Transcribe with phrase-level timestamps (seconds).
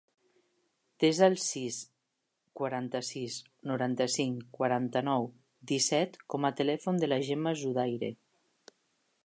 [1.03, 1.75] Desa el sis,
[2.61, 3.37] quaranta-sis,
[3.73, 5.29] noranta-cinc, quaranta-nou,
[5.73, 8.11] disset com a telèfon de la Gemma Zudaire.